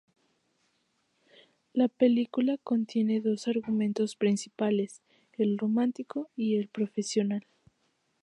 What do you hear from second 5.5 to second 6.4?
romántico